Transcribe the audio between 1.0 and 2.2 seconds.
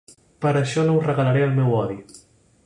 us regalaré el meu odi.